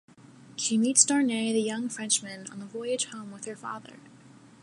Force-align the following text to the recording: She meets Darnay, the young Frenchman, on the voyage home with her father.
She 0.55 0.79
meets 0.79 1.05
Darnay, 1.05 1.53
the 1.53 1.61
young 1.61 1.87
Frenchman, 1.87 2.47
on 2.51 2.57
the 2.59 2.65
voyage 2.65 3.05
home 3.11 3.29
with 3.31 3.45
her 3.45 3.55
father. 3.55 3.97